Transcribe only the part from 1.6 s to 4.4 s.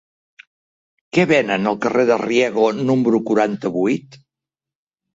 al carrer de Riego número quaranta-vuit?